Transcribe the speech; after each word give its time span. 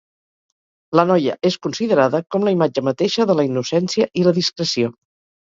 La 0.99 1.03
noia 1.09 1.35
és 1.49 1.57
considerada 1.65 2.21
com 2.37 2.47
la 2.47 2.55
imatge 2.57 2.85
mateixa 2.89 3.29
de 3.33 3.37
la 3.41 3.47
innocència 3.51 4.09
i 4.23 4.27
la 4.31 4.35
discreció. 4.41 4.93